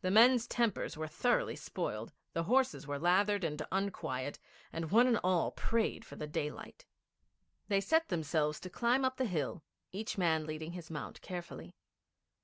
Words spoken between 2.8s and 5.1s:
were lathered and unquiet, and one